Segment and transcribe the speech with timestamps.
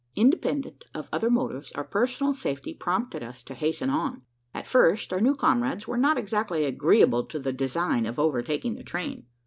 [0.15, 4.23] Independent of other motives, our personal safety prompted us to hasten on.
[4.51, 8.83] At first, our new comrades were not exactly agreeable to the design of overtaking the
[8.83, 9.27] train.